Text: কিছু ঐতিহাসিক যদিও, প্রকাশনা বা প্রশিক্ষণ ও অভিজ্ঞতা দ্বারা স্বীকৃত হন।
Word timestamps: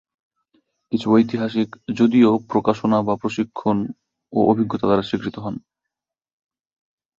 কিছু 0.91 1.07
ঐতিহাসিক 1.11 1.69
যদিও, 1.95 2.29
প্রকাশনা 2.49 2.97
বা 3.01 3.13
প্রশিক্ষণ 3.15 3.77
ও 4.33 4.39
অভিজ্ঞতা 4.51 4.85
দ্বারা 4.87 5.03
স্বীকৃত 5.03 5.35
হন। 5.39 5.55